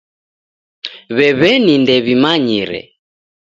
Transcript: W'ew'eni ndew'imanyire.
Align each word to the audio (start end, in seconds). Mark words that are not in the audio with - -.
W'ew'eni 1.15 1.75
ndew'imanyire. 1.81 2.81